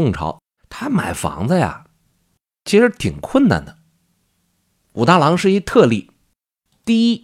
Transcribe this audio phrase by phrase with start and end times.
[0.00, 0.40] 宋朝，
[0.70, 1.84] 他买房子呀，
[2.64, 3.76] 其实挺困难的。
[4.94, 6.10] 武大郎是一特例。
[6.86, 7.18] 第一，《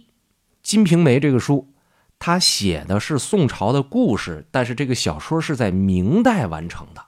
[0.61, 1.73] 金瓶梅》这个书，
[2.19, 7.03] 它写的是宋朝的故事，但是这个小说是在明代完成的，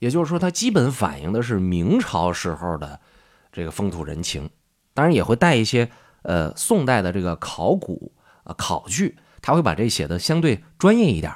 [0.00, 2.98] 也就是说，它基本反映的是明朝时候的
[3.52, 4.50] 这个风土人情，
[4.92, 5.88] 当然也会带一些
[6.22, 8.12] 呃宋代的这个考古
[8.42, 11.32] 啊考据，他会把这写的相对专业一点。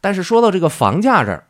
[0.00, 1.48] 但是说到这个房价这儿。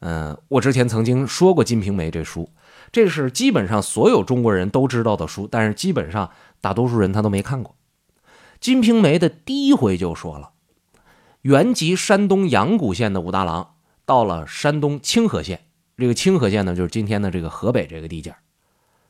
[0.00, 2.50] 嗯，我之前曾经说过《金瓶梅》这书，
[2.92, 6.30] 这是基本上所有中国人都知道的书，但是基本上
[6.60, 7.74] 大多数人他都没看过。
[8.60, 10.50] 《金瓶梅》的第一回就说了，
[11.42, 13.74] 原籍山东阳谷县的武大郎
[14.04, 15.62] 到了山东清河县，
[15.96, 18.34] 这个清河县呢，就是今天的这个河北这个地界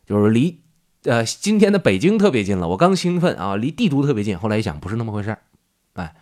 [0.07, 0.63] 就是离
[1.03, 2.67] 呃今天的北京特别近了。
[2.69, 5.37] 我刚兴奋啊，离帝都特别近，后来一想不是那么回事
[5.93, 6.15] 哎。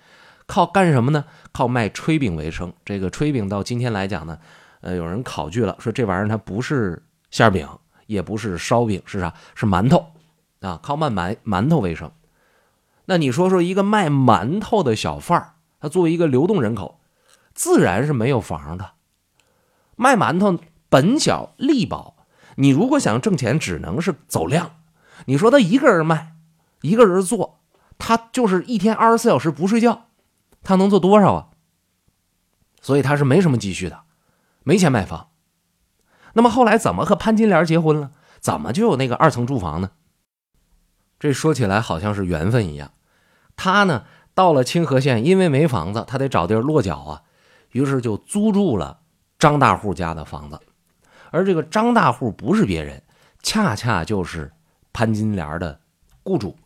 [0.46, 1.24] 靠干什么呢？
[1.52, 2.72] 靠卖炊饼为生。
[2.84, 4.38] 这个炊饼到今天来讲呢，
[4.80, 7.68] 呃，有人考据了，说这玩意儿它不是馅饼，
[8.06, 9.34] 也不是烧饼，是啥？
[9.54, 10.12] 是馒头
[10.60, 10.78] 啊！
[10.82, 12.10] 靠卖馒馒头为生。
[13.06, 17.00] 那你说说，一个卖馒头的小贩儿，他作为一个流动人口，
[17.54, 18.92] 自然是没有房的。
[19.96, 22.16] 卖馒头本小利薄，
[22.56, 24.76] 你如果想挣钱，只能是走量。
[25.26, 26.34] 你说他一个人卖，
[26.82, 27.60] 一个人做，
[27.98, 30.05] 他就是一天二十四小时不睡觉。
[30.66, 31.48] 他能做多少啊？
[32.82, 34.00] 所以他是没什么积蓄的，
[34.64, 35.28] 没钱买房。
[36.32, 38.10] 那么后来怎么和潘金莲结婚了？
[38.40, 39.92] 怎么就有那个二层住房呢？
[41.20, 42.92] 这说起来好像是缘分一样。
[43.54, 47.22] 他呢到了清河县，因为没房子，他得找地儿落脚啊，
[47.70, 48.98] 于是就租住了
[49.38, 50.60] 张大户家的房子。
[51.30, 53.02] 而这个张大户不是别人，
[53.42, 54.52] 恰恰就是
[54.92, 55.80] 潘金莲的
[56.24, 56.56] 雇主。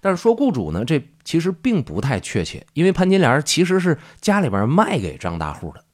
[0.00, 5.84] 但是说雇主呢，这其实并不太确切，因为潘金莲其实是家里边卖给张大户的。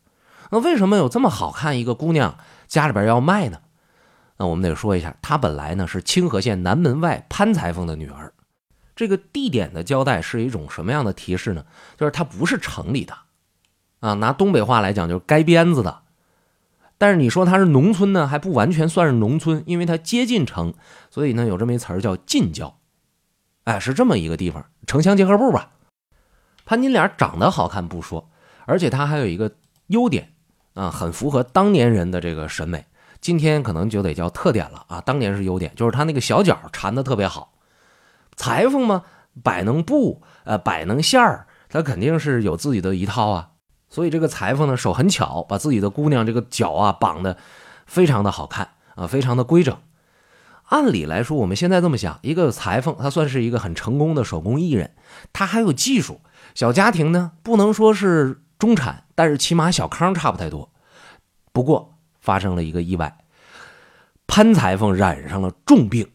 [0.51, 3.61] 那为什么有这么好看一个姑娘家里边要卖呢？
[4.39, 8.33] 那我们得说一下，她本来呢是清河县南门外潘裁缝的女儿。
[8.97, 11.65] 这个地点的交代是一种什么样的提示呢？
[11.97, 13.15] 就是她不是城里的，
[14.01, 16.01] 啊，拿东北话来讲就是该鞭子的。
[16.99, 20.75] 但是你说她是农村呢，还不完全算是农村，因为她接近城，
[21.11, 22.80] 所以呢有这么一词儿叫近郊。
[23.65, 25.71] 哎，是这么一个地方，城乡结合部吧。
[26.65, 28.31] 潘金莲长得好看不说，
[28.65, 29.53] 而且她还有一个
[29.89, 30.33] 优点
[30.75, 32.87] 啊，很符合当年人的这个审美。
[33.21, 37.53] 今天可能就得叫特点了啊，当年是优点，就是她那个小脚缠的特别好。
[38.37, 39.03] 裁缝嘛，
[39.43, 43.51] 摆弄布，呃，摆弄线儿，他肯定是有自己的一套啊。
[43.91, 47.37] 所以这个裁缝呢，手很巧，把自己的姑娘这个脚啊绑的
[47.85, 49.77] 非常的好看啊，非常的规整。
[50.71, 54.95] 按理来说，我们现在这么想，一个裁缝，他算是一个很成功的手工艺人，
[55.33, 56.21] 他还有技术。
[56.55, 60.71] 小家庭呢，不能说是中产，但是起码小康差不太多。
[61.53, 63.19] 不过发生了一个意外，
[64.29, 66.09] 潘裁缝染上了重病，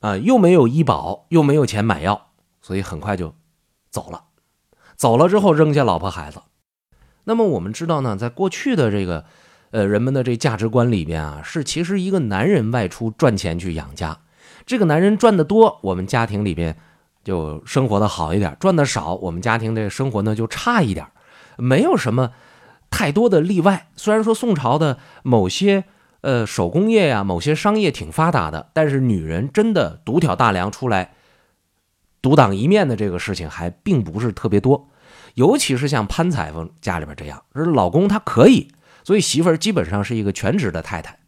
[0.00, 3.34] 啊，又没有医保，又没有钱买药，所以很快就
[3.90, 4.24] 走了。
[4.94, 6.42] 走了之后，扔下老婆孩子。
[7.24, 9.24] 那么我们知道呢，在过去的这个。
[9.70, 14.18] 呃，人们的这价值观里边啊，是其实一个男人外出赚钱去养家，
[14.66, 16.76] 这个男人赚的多，我们家庭里边
[17.22, 21.06] 就生活的好一点；赚的少，我们家庭这生活呢就差一点，
[21.56, 22.32] 没有什么
[22.90, 23.88] 太多的例外。
[23.94, 25.84] 虽然说宋朝的某些
[26.22, 31.14] 呃手工业呀、某些商业挺发达的，但是女人真的独挑大梁出来
[32.20, 34.88] 独当一面的这个事情还并不是特别多，
[35.34, 38.68] 尤其是像潘裁缝家里边这样，是老公他可以。
[39.02, 41.18] 所以媳妇儿基本上是一个全职的太太，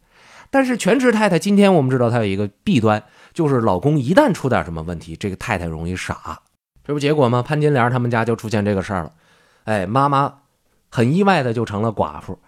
[0.50, 3.02] 但是全职太太今天我们知道她有一个弊端，
[3.32, 6.40] 就是老公一旦出点什么问题，这个太太容易傻，
[6.84, 7.42] 这不结果吗？
[7.42, 9.12] 潘金莲他们家就出现这个事儿了，
[9.64, 10.40] 哎，妈妈
[10.90, 12.38] 很意外的就成了寡妇，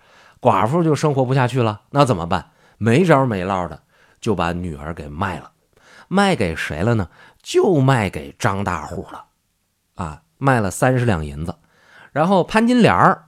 [0.41, 2.51] 寡妇就生活不下去了，那怎么办？
[2.77, 3.83] 没招没落的
[4.21, 5.53] 就把女儿给卖了，
[6.09, 7.09] 卖给谁了呢？
[7.43, 9.25] 就卖给张大户了，
[9.95, 11.55] 啊，卖了三十两银子，
[12.13, 13.19] 然后潘金莲。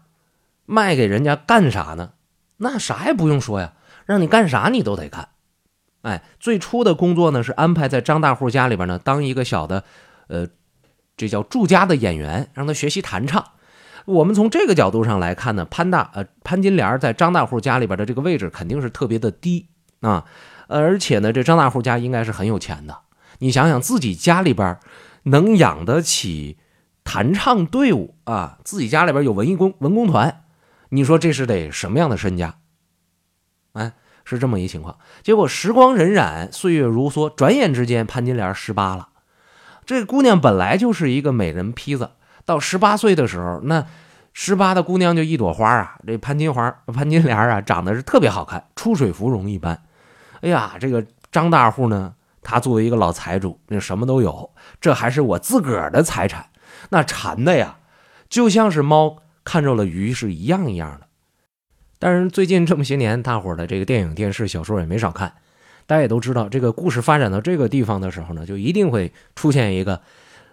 [0.66, 2.12] 卖给人家干啥呢？
[2.58, 3.72] 那啥也不用说呀，
[4.04, 5.28] 让你干啥你都得干。
[6.02, 9.84] 哎，最初的工作呢是安排在张大户家里边呢当一个小的，
[10.28, 10.46] 呃，
[11.16, 13.44] 这叫住家的演员，让他学习弹唱。
[14.04, 19.68] 我们从这个角度上来看呢，潘大呃潘金莲在张大户家里边的这个位置肯定是特别的低
[20.00, 20.24] 啊，
[20.68, 22.96] 而且呢这张大户家应该是很有钱的。
[23.40, 24.78] 你想想自己家里边
[25.24, 26.56] 能养得起
[27.04, 30.44] 弹唱队伍啊，自己家里边有文艺工文工团。
[30.96, 32.54] 你说这是得什么样的身家？
[33.74, 33.92] 哎，
[34.24, 34.96] 是这么一情况。
[35.22, 39.10] 结果时光荏苒，岁月如梭，转眼之间，潘金莲十八了。
[39.84, 42.12] 这姑娘本来就是一个美人坯子，
[42.46, 43.86] 到十八岁的时候，那
[44.32, 49.82] 十八的姑娘就一朵花啊，这潘金花、潘金莲啊，长得是特别好看，出水芙蓉一般。
[50.40, 54.50] 哎呀，这个张大户呢，他作为一个老财主，那什么都有，
[54.80, 56.46] 这还是我自个儿的财产，
[56.88, 57.76] 那馋的呀，
[58.30, 61.06] 就像是猫看着了鱼是一样一样的。
[62.00, 65.32] 但是最近这么些年，大伙的这个电影、电视、小说也没少看，
[65.86, 70.02] 大家也都知道，这个故事发展到这个地方的时候呢，就一定会出现一个，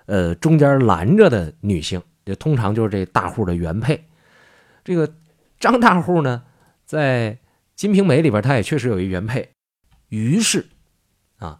[0.05, 2.01] 呃，中间拦着的女性。
[2.23, 4.05] 这通常就是这大户的原配，
[4.85, 5.13] 这个
[5.59, 6.43] 张大户呢，
[6.85, 7.33] 在
[7.75, 9.49] 《金瓶梅》里边，他也确实有一原配，
[10.07, 10.67] 于氏，
[11.39, 11.59] 啊，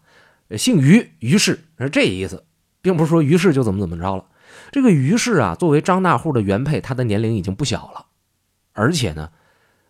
[0.52, 2.46] 姓于，于氏是这意思，
[2.82, 4.24] 并不是说于氏就怎么怎么着了。
[4.72, 8.06] 这个于氏啊，作为张大户的原配，他的年龄已经不小了，
[8.74, 9.30] 而且呢，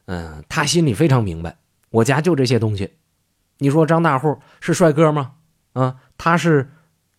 [0.05, 1.57] 嗯，他心里非常明白，
[1.89, 2.93] 我家就这些东西，
[3.59, 5.33] 你说张大户是帅哥吗？
[5.73, 6.71] 啊，他是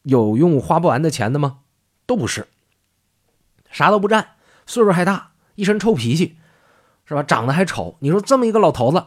[0.02, 1.58] 有用花不完的钱的吗？
[2.06, 2.49] 都不是。
[3.70, 4.29] 啥都不占，
[4.67, 6.37] 岁数还大，一身臭脾气，
[7.06, 7.23] 是吧？
[7.23, 7.96] 长得还丑。
[8.00, 9.05] 你说这么一个老头子，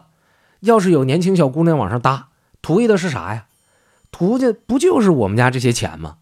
[0.59, 2.29] 要是有年轻小姑娘往上搭，
[2.61, 3.45] 图意的是啥呀？
[4.11, 6.17] 图的不就是我们家这些钱吗？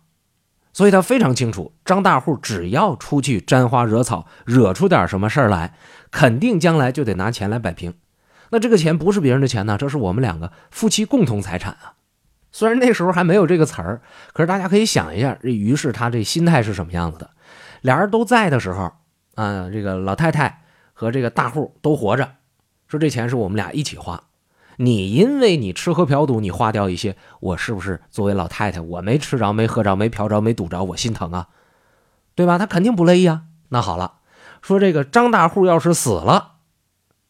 [0.75, 5.74] 所以他非常清楚，张大户只要出去沾花惹草，惹出点什么事儿来，
[6.12, 7.94] 肯定将来就得拿钱来摆平。
[8.50, 11.94] 那这个钱不是别人的钱呢，这是我们两个夫妻共同财产啊。
[12.51, 14.01] 虽然那时候还没有这个词儿，
[14.33, 17.30] 可是大家可以想一下，于是他这心态是什么样子的？
[17.80, 18.92] 俩人都在的时候，
[19.36, 22.30] 啊，这个老太太和这个大户都活着，
[22.89, 24.22] 说这钱是我们俩一起花。
[24.77, 31.48] 你因为你吃喝嫖赌，你花掉一些，我是不是作为老太太，我没吃着、没喝着、没嫖着、没赌着，我心疼啊，
[32.36, 32.57] 对吧？
[32.57, 33.44] 他肯定不乐意啊。
[33.69, 34.16] 那好了，
[34.62, 36.56] 说这个张大户要是死了，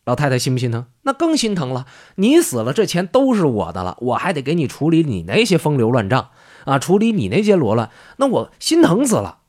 [0.06, 0.86] 老太太心不心疼？
[1.04, 1.86] 那更心疼了。
[2.16, 6.30] 你死了，这钱都是我的了，我还得给你处理你那些风流乱账
[6.66, 9.40] 啊，处理你那些罗乱，那我心疼死了。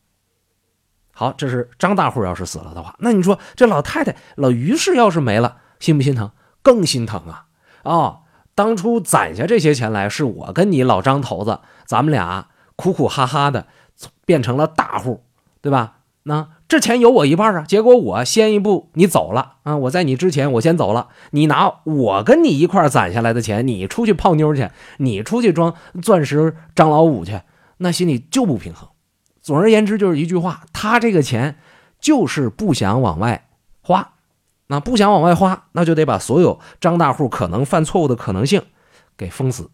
[1.12, 6.30] 好，这是张大户要是死了的话，那你说这老太太老于氏要是没了，心不心疼？
[6.60, 7.45] 更心疼啊！
[7.86, 8.22] 哦，
[8.54, 13.66] 当初攒下这些钱来，是我跟你老张头子，咱们俩苦苦哈哈的
[14.24, 15.22] 变成了大户，
[15.62, 15.94] 对吧？
[16.24, 17.62] 那这钱有我一半啊。
[17.62, 24.68] 结果我先一步你走了啊，我在你之前我先走了，你拿我跟你一块攒下来的钱，你出去泡妞去，
[24.98, 27.42] 你出去装钻石张老五去，
[27.76, 28.88] 那心里就不平衡。
[29.40, 31.58] 总而言之，就是一句话，他这个钱
[32.00, 33.48] 就是不想往外
[33.80, 34.14] 花，
[34.66, 38.62] 那不想往外花，那就得把所有张大户可能犯错误的可能性
[39.16, 39.70] 给封死，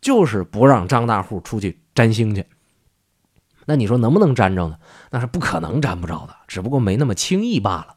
[0.00, 2.46] 就是不让张大户出去占星去。
[3.66, 4.76] 那你说能不能沾着呢？
[5.10, 7.96] 那是不可能沾不着的，只不过没那么轻易罢了。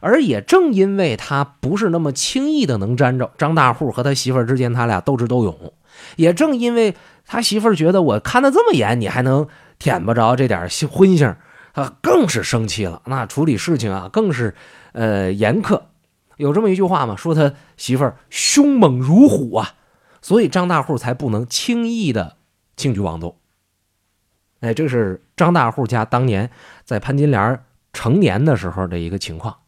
[0.00, 5.72] 而也正因为他不是那么轻易的能沾着，张大户和他媳妇儿之间，他俩斗智斗勇。
[6.16, 9.48] 也正因为他媳妇儿觉得我看的这么严，你还能。
[9.78, 10.60] 舔不着这点
[10.90, 11.36] 荤腥，
[11.74, 13.02] 他更是生气了。
[13.04, 14.54] 那处理事情啊，更是
[14.96, 15.82] 呃严苛。
[16.36, 19.74] 有这么一句话嘛，说他媳妇儿凶猛如虎啊，
[20.22, 22.36] 所以张大户才不能轻易的
[22.76, 23.36] 轻举妄动。
[24.60, 26.50] 哎，这是张大户家当年
[26.82, 27.62] 在潘金莲
[27.92, 29.58] 成年的时候的一个情况。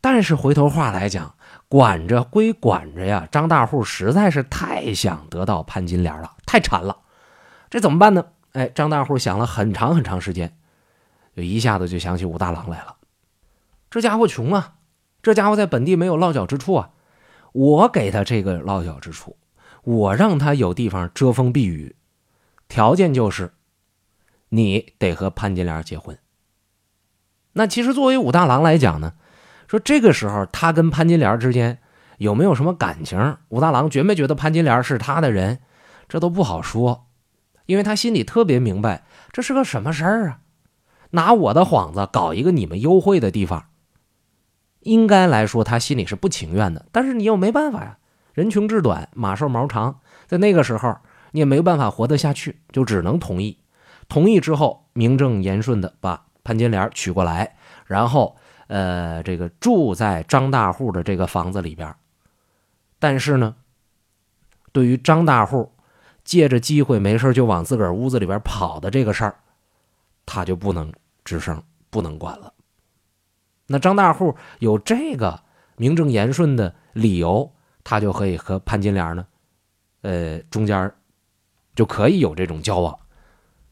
[0.00, 1.34] 但是回头话来讲，
[1.68, 6.98] 管着归管着呀，张大户实在是太想得到潘金莲了，太馋了。
[7.70, 8.26] 这怎么办呢？
[8.52, 10.54] 哎，张大户想了很长很长时间，
[11.34, 12.94] 就一下子就想起武大郎来了。
[13.94, 14.78] 这家伙穷啊，
[15.22, 16.90] 这家伙在本地没有落脚之处啊。
[17.52, 19.36] 我给他这个落脚之处，
[19.84, 21.94] 我让他有地方遮风避雨，
[22.66, 23.52] 条件就是
[24.48, 26.18] 你得和潘金莲结婚。
[27.52, 29.12] 那其实作为武大郎来讲呢，
[29.68, 31.78] 说这个时候他跟潘金莲之间
[32.18, 33.36] 有没有什么感情？
[33.50, 35.60] 武大郎觉没觉得潘金莲是他的人？
[36.08, 37.06] 这都不好说。
[37.66, 40.40] 因为他心里特别明白这是个什么事儿啊，
[41.10, 43.66] 拿我的幌子搞一个你们优惠的地方，
[44.84, 46.86] 应该来说他心里是不情愿的。
[46.92, 47.98] 但是你又没办法呀，
[48.32, 50.96] 人穷志短，马瘦毛长，在那个时候
[51.32, 53.58] 你也没办法活得下去，就只能同意。
[54.08, 58.36] 同意之后，名正言顺的把潘金莲娶过来，然后
[58.68, 61.94] 呃，这个住在张大户的这个房子里边。
[62.98, 63.56] 但是呢，
[64.72, 65.70] 对于张大户。
[66.24, 69.36] 借着机会没事就往自个儿屋子里边跑的这个事儿，
[70.24, 70.90] 他就不能
[71.22, 72.53] 吱声，不能管了。
[73.66, 75.42] 那张大户有这个
[75.76, 77.52] 名正言顺的理由，
[77.82, 79.26] 他就可以和潘金莲呢，
[80.02, 80.92] 呃，中间
[81.74, 82.98] 就可以有这种交往。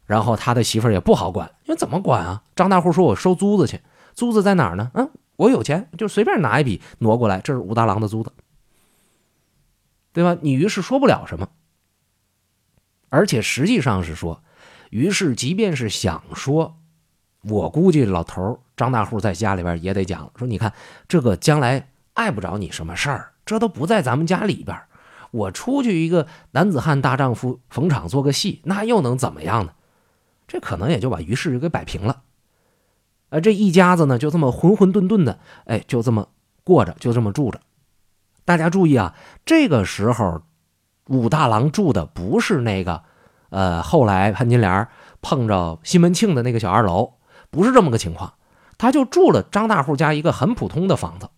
[0.04, 2.42] 然后他的媳妇儿也不好管，因为怎么管啊？
[2.54, 3.80] 张大户说：“我收租子去，
[4.14, 4.90] 租子在哪儿呢？
[4.94, 8.32] 嗯，我有钱，就随便拿一笔挪过来，这是武大郎的租子，
[10.12, 10.36] 对吧？
[10.42, 11.48] 你于是说不了什么。”
[13.08, 14.42] 而且实际上是说，
[14.90, 16.76] 于是即便是想说，
[17.42, 20.72] 我估计老头张大户在家里边也得讲说，你看
[21.06, 24.76] 这个将来碍不着你什么事儿，这都不在咱们家里边。
[25.30, 29.72] 我出去一个男子汉大丈夫逢场做个戏，那又能怎么样呢？
[30.48, 32.22] 这可能也就把于氏给摆平了。
[33.30, 36.28] 呃，这一家子呢，就这么混混沌沌的，哎，就这么
[36.64, 37.60] 过着，就这么住着。
[38.44, 39.14] 大家注意啊，
[39.46, 40.42] 这个时候
[41.06, 43.04] 武大郎住的不是那个，
[43.48, 44.86] 呃，后来潘金莲
[45.22, 47.14] 碰着西门庆的那个小二楼，
[47.50, 48.34] 不是这么个情况，
[48.82, 51.30] 他就住了张大户家一个很普通的房子。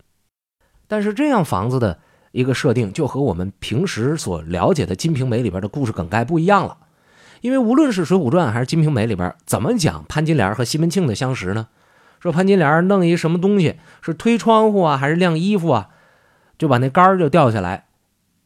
[0.89, 1.99] 但是这样房子的。
[2.35, 6.79] 一个设定就和我们平时所了解的《金瓶梅》里边的故事梗概不一样了，
[7.43, 11.69] 因为无论是《水浒传》还是《金瓶梅》里边，怎么讲潘金莲和西门庆的相识呢？
[12.19, 15.91] 说潘金莲弄一什么东西，是推窗户啊，还是晾衣服啊，
[16.59, 17.87] 就把那杆就掉下来，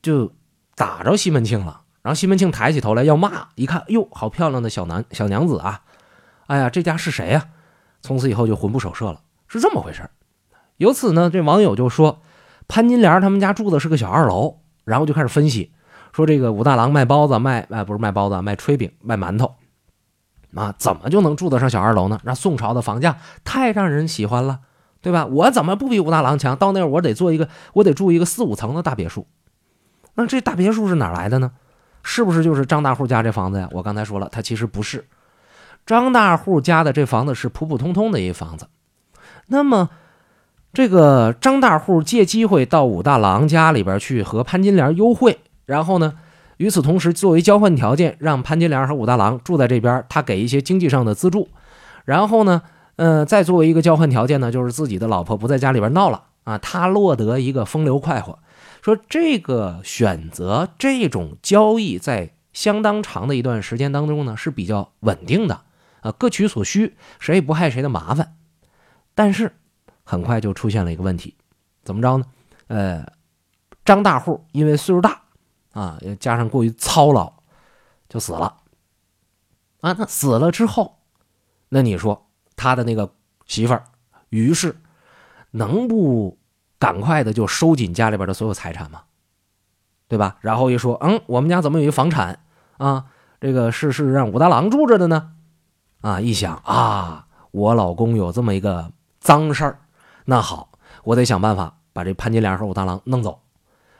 [0.02, 0.32] 就
[0.74, 1.80] 打着西门庆了。
[2.02, 5.80] 然后西门庆抬起头来要骂，一看，哟，好漂亮的小男小娘子啊！
[6.48, 7.46] 哎呀，这家是谁呀？
[8.02, 10.08] 从此以后就魂不守舍了，是这么回事
[10.76, 12.20] 由此呢，这网友就说。
[12.70, 15.72] 潘金莲他们家住的是个小二楼，然后就开始分析，
[16.12, 19.54] 说这个武大郎卖包子卖哎不是卖包子卖炊饼卖馒头，
[20.54, 22.20] 啊怎么就能住得上小二楼呢？
[22.24, 24.60] 那宋朝的房价太让人喜欢了，
[25.00, 25.24] 对吧？
[25.24, 26.54] 我怎么不比武大郎强？
[26.58, 29.26] 到那儿我得做一个，我得住一个四五层的大别墅。
[30.12, 31.52] 那这大别墅是哪来的呢？
[32.02, 33.66] 是不是就是张大户家这房子呀？
[33.72, 35.08] 我刚才说了，它其实不是，
[35.88, 38.68] 张大户家的这房子是普普通通的一房子。
[39.48, 39.88] 那么。
[40.70, 46.12] 这个张大户借机会到武大郎家里边去和潘金莲幽会，然后呢，
[46.58, 51.48] 与此同时作为交换条件，让潘金莲和武大郎住在这边，他给一些经济上的资助，
[52.04, 52.60] 然后呢，
[52.96, 58.38] 呃，再作为一个交换条件呢，就是自己的老婆不在家里边闹了啊，他落得一个风流快活。
[58.82, 65.62] 说这个选择这种交易，在相当长的一段时间当中呢，是比较稳定的
[66.00, 68.36] 啊，各取所需，谁也不害谁的麻烦，
[69.14, 69.54] 但是。
[70.10, 71.36] 很快就出现了一个问题，
[71.84, 72.24] 怎么着呢？
[72.68, 73.06] 呃，
[73.84, 75.20] 张大户因为岁数大
[75.72, 77.30] 啊，加上过于操劳，
[78.08, 78.56] 就死了。
[79.82, 81.00] 啊，那死了之后，
[81.68, 83.12] 那你说他的那个
[83.44, 83.84] 媳妇儿
[84.30, 84.80] 于是
[85.50, 86.38] 能不
[86.78, 89.02] 赶快的就收紧家里边的所有财产吗？
[90.08, 90.38] 对吧？
[90.40, 92.40] 然后一说，嗯，我们家怎么有一房产
[92.78, 93.10] 啊？
[93.42, 95.34] 这个是是让武大郎住着的呢？
[96.00, 99.80] 啊，一想啊，我老公有这么一个脏事儿。
[100.24, 100.70] 那好，
[101.04, 103.40] 我得想办法把这潘金莲和武大郎弄走。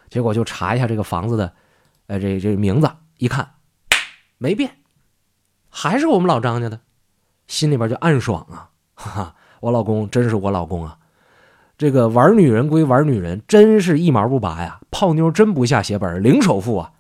[0.09, 1.53] 结果就查一下这个房子的，
[2.07, 3.55] 呃，这这名字，一看
[4.39, 4.79] 没变，
[5.69, 6.81] 还是我们老张家的，
[7.47, 8.71] 心里边就暗爽啊！
[8.95, 10.99] 哈哈，我老公真是我老公啊！
[11.77, 14.81] 这个玩女人归玩女人，真是一毛不拔呀！
[14.91, 16.93] 泡妞真不下血本，零首付啊，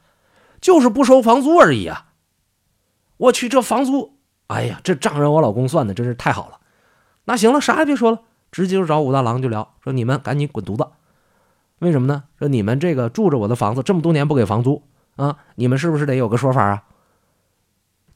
[0.60, 2.08] 就是不收房租而已啊！
[3.16, 4.17] 我去，这房租，
[4.48, 6.58] 哎呀，这账让我老公算的真是太好了。
[7.24, 8.20] 那行了，啥也别说了。
[8.50, 10.86] 直接就找武大郎就聊，说你们赶紧滚犊子，
[11.80, 12.24] 为什么呢？
[12.38, 14.82] 说你们这个住着我的房子这么多年不给房租
[15.16, 16.84] 啊，你们是不是得有个说法啊？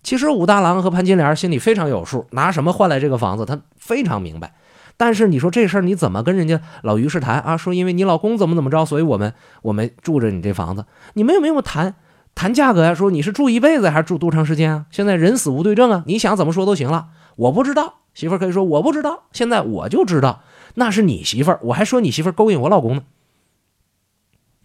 [0.02, 4.54] 其实武大郎和潘金莲心里非常有数，拿什么换来这个房子，他非常明白。
[4.96, 7.58] 但是你说这事儿你怎么跟人家老于氏谈啊？
[7.58, 11.94] 说因为你老公怎么怎么着，所以我们我们住着你这房子，你们有没有谈
[12.34, 12.94] 谈价格呀？
[12.94, 14.86] 说你是住一辈子还是住多长时间啊？
[14.90, 18.00] 现在人死无对证啊，你想怎么说都行了，我不知道。
[18.14, 20.42] 媳妇儿可以说我不知道，现在我就知道
[20.74, 23.04] 那是你媳妇儿，我还说你媳妇儿勾引我老公呢。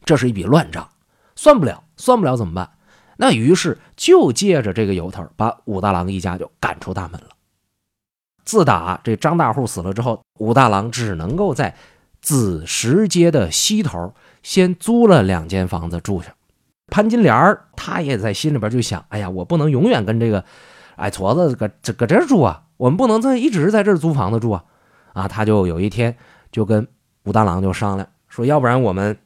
[0.04, 0.90] 这是一笔乱账，
[1.36, 2.72] 算不了，算不了怎么办？
[3.18, 7.30] 那于是就借着这个由头，把武大郎一家就赶出大门了。
[8.44, 11.76] 自打这张大户死了之后，武大郎只能够在
[12.22, 16.34] 紫石街的西头先租了两间房子住下。
[16.88, 20.44] 潘金莲儿她也在心里边就想：哎呀，我不能永远跟这个
[20.96, 22.64] 矮矬子搁这搁这住啊。
[22.78, 24.64] 我们不能在一直在这儿租房子住啊！
[25.14, 26.16] 啊，他就有一天
[26.52, 26.88] 就跟
[27.24, 29.18] 武大郎就商量说，要不然我们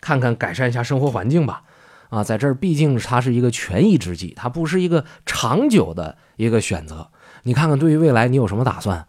[0.00, 1.62] 看看改善一下生活环境吧。
[2.10, 7.08] 啊，在这儿毕竟它是一个权宜之计，它不是一个长久的一个选择。
[7.44, 9.06] 你看看，对于未来你有什么打算？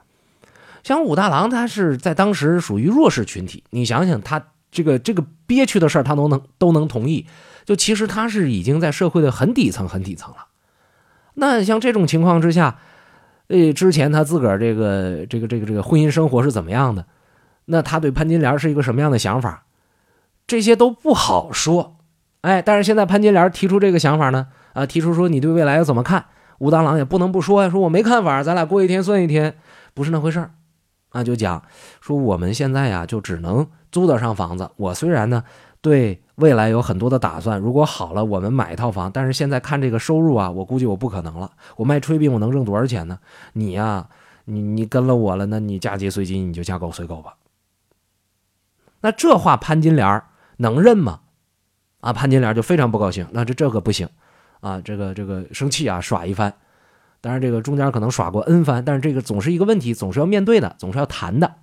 [0.84, 3.63] 像武大郎，他是在当时属于弱势群体。
[3.72, 4.41] 你想想，他
[4.72, 7.27] 这个这个憋屈的事儿，他都能都能同意。
[7.65, 10.48] 就其实他是已经在社会的很底层、很底层了。
[11.36, 12.77] 那像这种情况之下，
[13.48, 17.06] 呃，之前他自个儿这个这个这个这个婚姻生活是怎么样的？
[17.65, 19.65] 那他对潘金莲是一个什么样的想法？
[20.48, 21.98] 这些都不好说。
[22.41, 26.25] 哎，但是现在潘金莲提出这个想法呢，啊，提出说你对未来要怎么看？
[26.58, 29.56] 武大郎也不能不说呀，说我没看法，咱俩过一天算一天，
[29.94, 30.51] 不是那回事儿。
[31.10, 31.63] 啊，就讲
[32.00, 34.72] 说我们现在呀，就只能租得上房子。
[34.77, 35.44] 我虽然呢，
[35.81, 36.21] 对。
[36.35, 39.11] 未来有很多的打算，如果好了，我们买一套房。
[39.11, 41.51] 但是现在看这个收入啊，我估计我不可能了。
[41.75, 43.19] 我卖炊饼，我能挣多少钱呢？
[43.53, 44.07] 你呀，
[44.45, 47.35] 你你跟了我了，那你嫁鸡随鸡，你就嫁狗随狗吧。
[49.01, 50.23] 那这话潘金莲
[50.57, 51.19] 能认吗？
[52.00, 54.09] 啊，潘金莲就非常不高兴，那这这个不行，
[54.61, 56.51] 啊，这个这个生气啊，耍一番。
[57.19, 61.53] 当然，这个中间可能耍过 N 番，但是这个总是一个问题，总是要面对的，总是要谈的。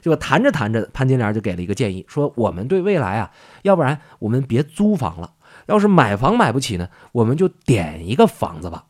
[0.00, 3.30] 就谈着谈着，潘金莲就给了一个建议，说我们对未来啊，
[3.62, 5.32] 要不然我们别租房了，
[5.66, 8.84] 要是买房买不起呢，我们就点一个房子吧。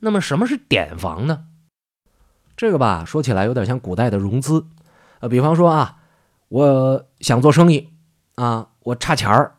[0.00, 1.44] 那么什么是点房呢？
[2.56, 4.66] 这个吧，说起来有点像古代的融资，
[5.20, 5.96] 呃，比方说啊，
[6.48, 7.90] 我想做生意
[8.34, 9.56] 啊，我差钱儿，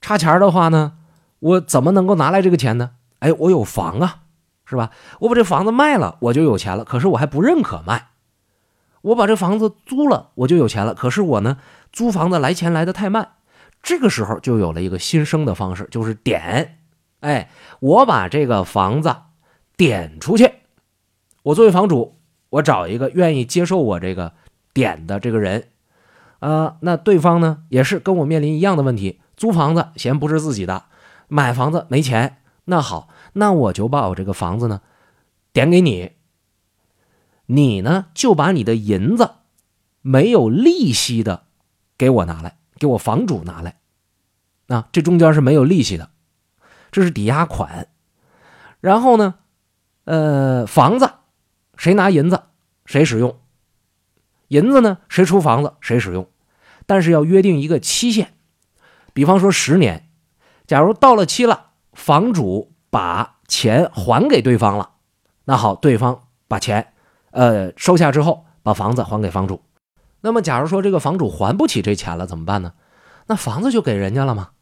[0.00, 0.94] 差钱儿的话呢，
[1.38, 2.92] 我怎么能够拿来这个钱呢？
[3.18, 4.22] 哎，我有房啊。
[4.68, 4.90] 是吧？
[5.20, 6.84] 我把这房子卖了，我就有钱了。
[6.84, 8.08] 可是我还不认可卖，
[9.06, 10.92] 我把这房子租了，我就有钱了。
[10.92, 11.58] 可是我呢，
[11.92, 13.34] 租房子来钱来的太慢。
[13.80, 16.80] 这个时候就有了一个新生的方式，就是点。
[17.20, 17.48] 哎，
[17.78, 19.14] 我把这个房子
[19.76, 20.50] 点出去，
[21.44, 22.18] 我作为房主，
[22.50, 24.32] 我找一个愿意接受我这个
[24.74, 25.68] 点的这个人。
[26.40, 30.86] 啊，那对方呢，也是跟我面临一样的问题：租房子嫌不是自己的，
[31.28, 32.38] 买房子没钱。
[32.64, 33.08] 那好。
[33.34, 34.80] 那我就把我这个房子呢，
[35.52, 36.15] 点给你。
[37.46, 39.30] 你呢就把你的银子
[40.02, 41.46] 没有利息的
[41.96, 43.80] 给我拿来，给我房主拿来。
[44.68, 46.10] 啊，这中间是没有利息的，
[46.92, 47.88] 这是抵押款。
[48.80, 49.36] 然后呢，
[50.04, 51.10] 呃，房子
[51.76, 52.42] 谁拿银子
[52.84, 53.38] 谁使用，
[54.48, 56.28] 银子呢谁出房子谁使用，
[56.86, 58.34] 但是要约定一个期限，
[59.12, 60.08] 比方说十年。
[60.66, 62.72] 假如到了期了，房主。
[62.88, 64.92] 把钱还给对方了，
[65.44, 66.94] 那好，对方把钱，
[67.36, 69.60] 呃，收下之后，把房子还给房主。
[70.22, 72.72] 那么，假如说这个房主还不起这钱了，怎么办呢？
[73.26, 74.52] 那房子就给人家了吗？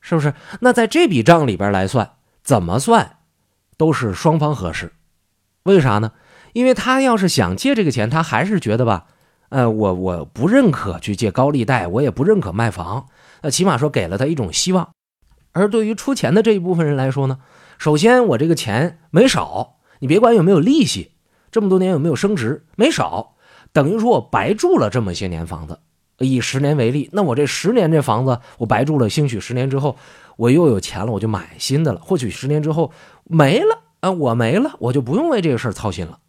[0.00, 0.32] 是不是？
[0.60, 2.12] 那在这笔账里边来算，
[2.44, 3.16] 怎么算
[3.76, 4.92] 都是双方合适。
[5.64, 6.12] 为啥呢？
[6.52, 9.06] 因为他要是想借这个钱，他还是觉得吧，
[9.48, 13.08] 呃，我我不认可去借高利贷，我也不认可卖房，
[13.42, 14.90] 那起码说给了他一种希望。
[15.50, 17.40] 而对于出钱的这一部分人来说呢，
[17.76, 21.11] 首先我这个钱没少，你别管有没有利息，
[21.52, 23.36] 这么多年有没有升值，没少，
[23.72, 25.78] 等于说我白住了这么些年房子。
[26.18, 29.96] 以十年为例，那我这十年这房子我白住了，兴许十年之后
[30.36, 32.00] 我又有钱了，我就买新的了。
[32.00, 32.92] 或许十年之后
[33.24, 36.20] 没了啊，我没了，我就不用为这个事儿操心了。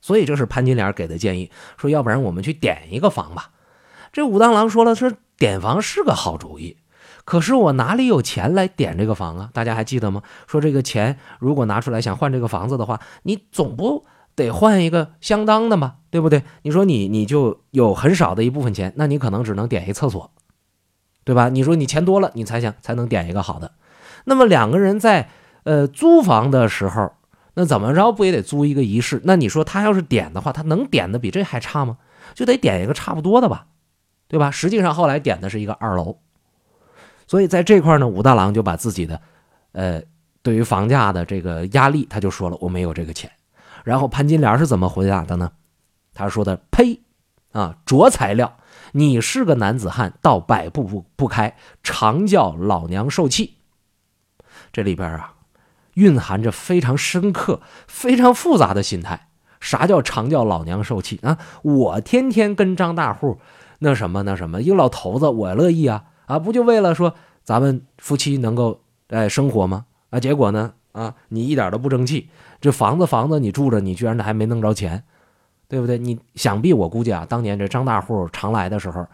[0.00, 3.50] 所以这是潘金莲给的建议，说要不然我们去点一个房吧。
[4.12, 6.76] 这武当郎说了，说点房是个好主意。
[7.30, 9.50] 可是我哪里有钱来点这个房啊？
[9.54, 10.20] 大家还记得吗？
[10.48, 15.98] 说这个钱如果拿出来想换这个房子的话，你总不得换一个相当的嘛？
[16.10, 16.42] 对不对？
[16.62, 20.32] 你说你你就有很少的一部分钱，那你可能只能点一厕所，
[21.22, 21.50] 对吧？
[21.50, 23.70] 你说你钱多了，你才想才能点一个好的。
[24.24, 25.28] 那么两个人在
[25.62, 27.12] 呃租房的时候，
[27.54, 29.20] 那怎么着不也得租一个一室？
[29.22, 31.98] 那你说他要是点的话，他能点的比这还差吗？
[32.34, 33.66] 就得点一个差不多的吧，
[34.26, 34.50] 对吧？
[34.50, 36.18] 实际上后来点的是一个二楼。
[37.30, 39.22] 所以在这块呢，武大郎就把自己的，
[39.70, 40.02] 呃，
[40.42, 43.30] 对于房价的这个压力，他就说了我没有这个钱。
[43.84, 45.52] 然后潘金莲是怎么回答的呢？
[46.12, 46.98] 他说的：“呸，
[47.52, 48.56] 啊，着材料，
[48.90, 53.58] 你是个男子汉，倒百步不不开，常叫老娘受气。”
[54.72, 55.34] 这里边啊，
[55.94, 59.28] 蕴含着非常深刻、非常复杂的心态。
[59.60, 61.38] 啥叫常叫老娘受气啊？
[61.62, 63.38] 我天天跟张大户
[63.78, 66.06] 那什么那什么，一个老头子，我乐意啊。
[66.30, 67.12] 啊，不就为了说
[67.42, 69.86] 咱们夫妻能够哎生活吗？
[70.10, 72.28] 啊，结果呢啊，你一点都不争气，
[72.60, 75.02] 这房子房子你住着，你居然还没弄着钱，
[75.66, 75.98] 对不对？
[75.98, 79.04] 你想必我估计啊，当年这张大户常来的时候，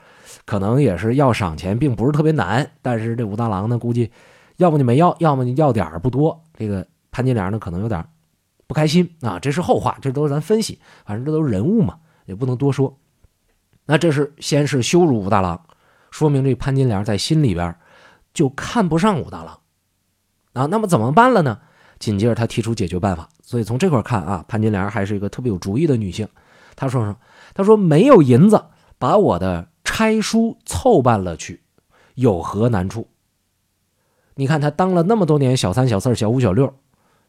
[0.45, 2.71] 可能也是要赏钱，并不是特别难。
[2.83, 4.11] 但是这武大郎呢，估计
[4.59, 6.39] 要么你没要，要么你要点儿不多。
[6.59, 8.05] 这个潘金莲呢，可能有点
[8.67, 9.39] 不开心啊。
[9.39, 12.99] 这是后话，这都是咱分析，反正这都是人物嘛，也不能多说。
[13.87, 15.59] 那这是先是羞辱武大郎。
[16.17, 17.77] 说明这潘金莲在心里边
[18.33, 19.61] 就看不上武大郎
[20.55, 21.61] 啊，那么怎么办了呢？
[21.99, 23.29] 紧接着他提出解决办法。
[23.43, 26.27] 所以从这块看啊，潘金莲还是一个特别有主意的女性。
[26.75, 27.15] 她说说，
[27.53, 28.65] 她说没有银子，
[28.97, 31.63] 把我的差书凑办了去，
[32.15, 33.07] 有何难处？
[34.37, 36.75] 你看他当了那么多年小三、小四、小五、小六，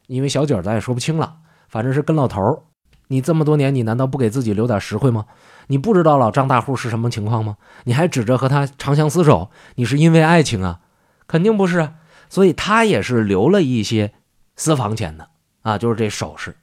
[0.08, 2.64] 因为小九咱也说不清了，反正是跟老头
[3.08, 5.26] 你这么多年，你难道不给自己留点实惠吗？
[5.68, 7.58] 你不知道老张大户是什么情况吗？
[7.84, 10.80] 你还指着和他长相厮守，你是因为爱情啊？
[11.28, 11.94] 肯定不是啊！
[12.30, 14.14] 所以他也是留了一些
[14.56, 15.30] 私房钱的
[15.62, 16.56] 啊，就是这首饰。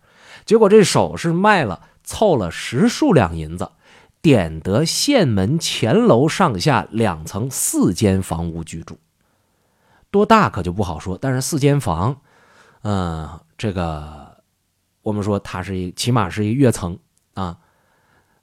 [0.44, 3.70] 结果这首饰卖了，凑了十数两银子，
[4.20, 8.98] 点得县门前楼上下两层四间房屋居住。
[10.10, 12.16] 多大可就不好说，但是四间房，
[12.82, 14.33] 嗯，这个。
[15.04, 16.98] 我们说它是一起码是一跃层
[17.34, 17.58] 啊。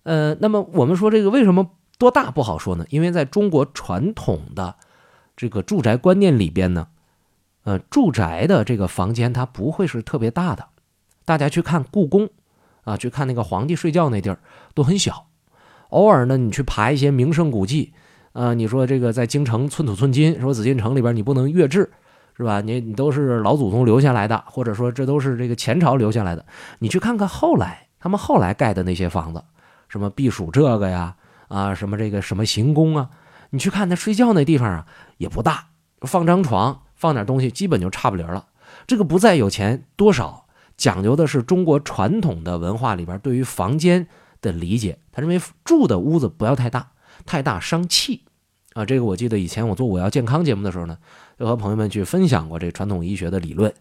[0.04, 2.86] 呃，那么我们说这个为什么多大不好说呢？
[2.90, 4.76] 因为在中国传统的
[5.36, 6.88] 这个住宅观念里边呢，
[7.66, 10.70] 呃，住宅的这个房间它不会是特别大的。
[11.26, 12.30] 大家去看故宫
[12.84, 14.40] 啊，去看那个皇帝睡觉那地儿
[14.74, 15.28] 都很小。
[15.90, 17.94] 偶尔呢，你去爬一些名胜古迹，
[18.34, 21.92] 呃，你说这个在京城寸土寸金，说紫禁城里边你不能越制，
[22.36, 22.62] 是吧？
[22.62, 26.46] 你你都是老祖宗留下来的，或者说这都是这个前朝留下来的。
[26.80, 29.44] 你去看看后来他们后来盖的那些房子。
[29.90, 31.18] 什么避暑这个呀，
[31.50, 33.10] 啊，什么这个什么行宫啊，
[33.50, 34.86] 你去看他睡觉那地方啊，
[35.18, 35.66] 也不大，
[36.00, 38.46] 放张床，放点东西，基本就差不离了。
[38.88, 40.46] 这个不再有钱多少，
[40.78, 44.08] 讲究的是中国传统的文化里边对于房间
[44.42, 44.98] 的理解。
[45.12, 46.92] 他认为住的屋子不要太大，
[47.26, 48.24] 太大伤气
[48.72, 48.86] 啊。
[48.86, 50.98] 这个我记得以前我做我要健康节目的时候呢，
[51.42, 53.74] 就和朋友们去分享过这传统医学的理论。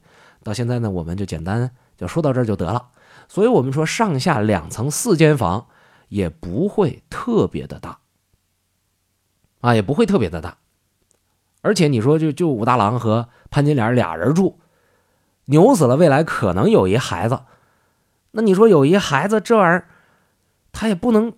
[0.43, 2.89] 到现在呢，我们就简单就说到这就得了。
[3.29, 5.67] 所以我们说上下两层四间房。
[6.11, 8.01] 也不会特别的大，
[9.61, 10.59] 啊，也不会特别的大，
[11.63, 14.59] 而且你说就就武大郎和潘金莲俩人住，
[15.45, 17.43] 牛死了，未来可能有一孩子，
[18.33, 19.87] 那你说有一孩子这玩意儿，
[20.73, 21.33] 他也不能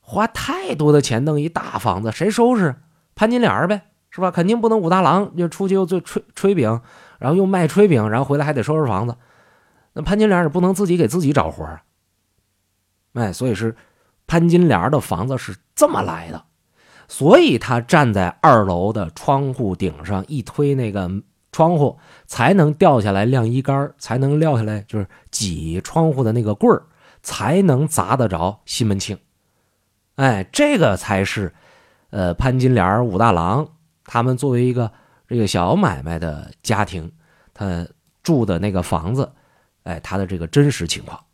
[0.00, 2.74] 花太多的钱弄一大房子，谁收拾？
[3.14, 4.30] 潘金莲呗，是吧？
[4.30, 6.80] 肯定不能武大郎就出去又做炊炊饼，
[7.18, 9.16] 然后又卖炊饼，然后回来还得收拾房子，
[9.94, 11.82] 那潘金莲也不能自己给自己找活啊，
[13.14, 13.74] 哎，所以是。
[14.24, 16.42] 潘金莲的房子是这么来的，
[17.06, 21.10] 所以他站在二楼的窗户顶上一推那个
[21.50, 26.86] 窗户，才能掉下来晾衣杆，才能撂下来就是挤窗户的那个棍儿，
[27.20, 29.18] 才能砸得着西门庆。
[30.14, 31.52] 哎，这个才是，
[32.08, 33.68] 呃，潘金莲、武大郎
[34.04, 34.90] 他们作为一个
[35.28, 37.10] 这个小买卖的家庭，
[37.54, 37.86] 他
[38.22, 39.32] 住的那个房子，
[39.84, 41.22] 哎，他的这个真实情况。